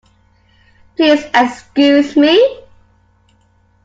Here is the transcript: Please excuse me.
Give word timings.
Please 0.95 1.25
excuse 1.31 2.15
me. 2.17 2.59